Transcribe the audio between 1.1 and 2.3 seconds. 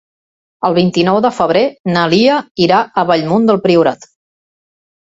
de febrer na